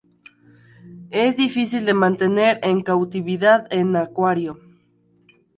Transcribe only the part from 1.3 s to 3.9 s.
difícil de mantener en cautividad